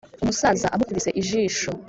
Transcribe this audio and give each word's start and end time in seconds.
umusaza 0.23 0.67
amukubise 0.75 1.09
ijisho 1.21 1.69